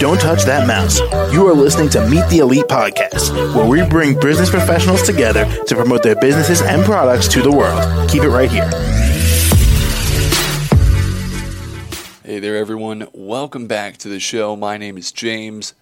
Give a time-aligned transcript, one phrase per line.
[0.00, 0.98] Don't touch that mouse.
[1.32, 5.76] You are listening to Meet the Elite Podcast, where we bring business professionals together to
[5.76, 8.10] promote their businesses and products to the world.
[8.10, 8.68] Keep it right here.
[12.24, 13.06] Hey there, everyone.
[13.12, 14.56] Welcome back to the show.
[14.56, 15.74] My name is James.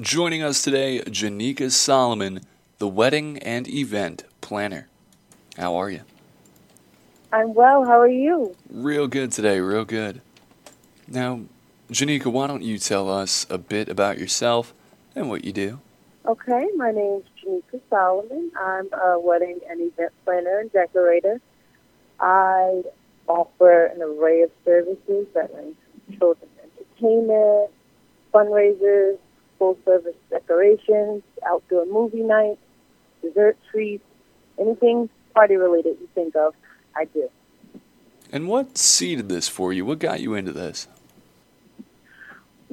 [0.00, 2.40] Joining us today, Janika Solomon,
[2.78, 4.88] the wedding and event planner.
[5.58, 6.00] How are you?
[7.30, 7.84] I'm well.
[7.84, 8.56] How are you?
[8.70, 10.22] Real good today, real good.
[11.10, 11.40] Now,
[11.90, 14.74] Janika, why don't you tell us a bit about yourself
[15.14, 15.80] and what you do?
[16.26, 18.52] Okay, my name is Janika Solomon.
[18.60, 21.40] I'm a wedding and event planner and decorator.
[22.20, 22.82] I
[23.26, 25.76] offer an array of services that range
[26.06, 27.70] from children's entertainment,
[28.34, 29.16] fundraisers,
[29.58, 32.60] full service decorations, outdoor movie nights,
[33.22, 34.04] dessert treats,
[34.58, 36.54] anything party related you think of,
[36.94, 37.30] I do.
[38.30, 39.86] And what seeded this for you?
[39.86, 40.86] What got you into this?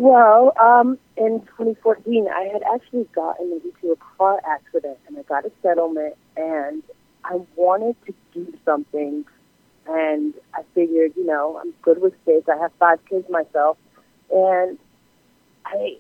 [0.05, 5.45] Well, um, in 2014, I had actually gotten into a car accident and I got
[5.45, 6.83] a settlement, and
[7.23, 9.25] I wanted to do something.
[9.87, 12.47] And I figured, you know, I'm good with kids.
[12.47, 13.79] I have five kids myself,
[14.31, 14.77] and
[15.65, 15.97] I,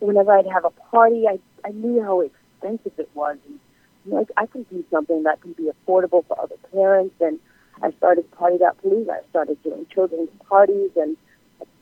[0.00, 3.38] whenever I'd have a party, I I knew how expensive it was.
[3.48, 3.58] And,
[4.04, 7.14] know, I, can do something that can be affordable for other parents.
[7.18, 7.40] And
[7.82, 9.08] I started Party.Palooza.
[9.10, 11.16] I started doing children's parties and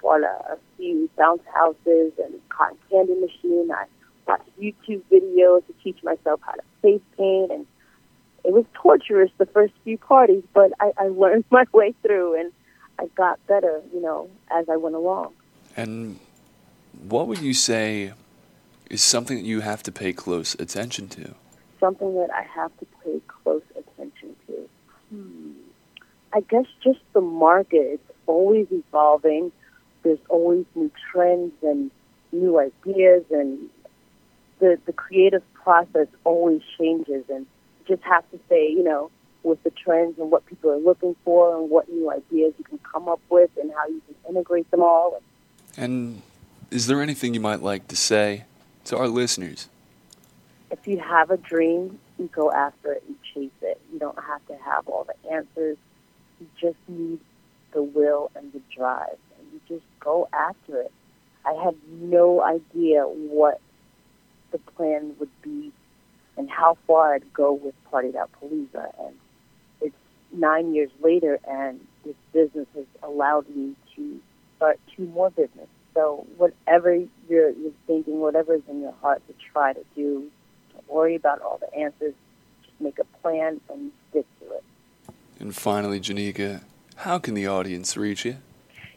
[0.06, 3.68] bought a, a few bounce houses and cotton candy machine.
[3.72, 3.86] I
[4.28, 7.66] watched YouTube videos to teach myself how to face paint, and
[8.44, 12.52] it was torturous the first few parties, but I, I learned my way through, and
[13.00, 15.32] I got better, you know, as I went along.
[15.76, 16.20] And
[17.08, 18.12] what would you say
[18.88, 21.34] is something that you have to pay close attention to?
[21.80, 24.68] Something that I have to pay close attention to.
[25.10, 25.52] Hmm.
[26.32, 27.94] I guess just the market.
[27.94, 29.50] It's always evolving
[30.06, 31.90] there's always new trends and
[32.30, 33.68] new ideas and
[34.60, 37.44] the the creative process always changes and
[37.80, 39.10] you just have to say, you know,
[39.42, 42.78] with the trends and what people are looking for and what new ideas you can
[42.78, 45.20] come up with and how you can integrate them all.
[45.76, 46.22] And
[46.70, 48.44] is there anything you might like to say
[48.84, 49.68] to our listeners?
[50.70, 53.80] If you have a dream, you go after it and chase it.
[53.92, 55.76] You don't have to have all the answers.
[56.40, 57.18] You just need
[57.72, 59.18] the will and the drive
[59.68, 60.92] just go after it.
[61.44, 63.60] I had no idea what
[64.52, 65.72] the plan would be
[66.36, 68.92] and how far I'd go with Party.Palooza.
[69.04, 69.14] And
[69.80, 69.96] it's
[70.32, 74.20] nine years later, and this business has allowed me to
[74.56, 75.68] start two more businesses.
[75.94, 76.94] So whatever
[77.28, 80.30] you're, you're thinking, whatever is in your heart to try to do,
[80.72, 82.12] don't worry about all the answers.
[82.64, 84.64] Just make a plan and stick to it.
[85.38, 86.62] And finally, Janika,
[86.96, 88.36] how can the audience reach you?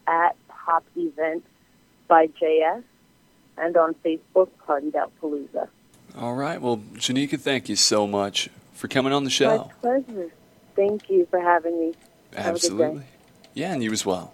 [0.08, 1.44] at popevents
[2.08, 2.84] by JS
[3.58, 5.68] and on Facebook, Party.Palooza.
[6.18, 6.62] All right.
[6.62, 9.58] Well, Janika, thank you so much for coming on the show.
[9.58, 10.32] My pleasure.
[10.76, 11.94] Thank you for having me.
[12.36, 13.06] Absolutely.
[13.54, 14.34] Yeah, and you as well.